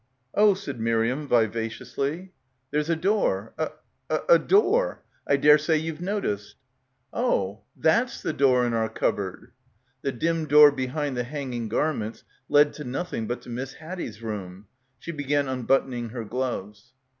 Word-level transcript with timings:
"Oh," 0.33 0.55
said 0.55 0.79
Miriam 0.79 1.27
vivaciously. 1.27 2.33
"There's 2.71 2.89
a 2.89 2.95
door, 2.95 3.53
a— 3.59 3.69
a— 4.09 4.19
a 4.29 4.39
door. 4.39 5.03
I 5.27 5.37
daresay 5.37 5.77
you've 5.77 6.01
noticed." 6.01 6.55
"Oh! 7.13 7.61
Thafs 7.79 8.23
the 8.23 8.33
door 8.33 8.65
in 8.65 8.73
our 8.73 8.89
cupboard!" 8.89 9.51
The 10.01 10.11
dim 10.11 10.47
door 10.47 10.71
behind 10.71 11.15
the 11.15 11.23
hanging 11.23 11.69
garments 11.69 12.23
led 12.49 12.73
to 12.73 12.83
nothing 12.83 13.27
but 13.27 13.43
to 13.43 13.49
Miss 13.51 13.73
Haddie's 13.73 14.23
room. 14.23 14.65
She 14.97 15.11
be 15.11 15.23
gan 15.25 15.47
unbuttoning 15.47 16.09
her 16.09 16.25
gloves. 16.25 16.93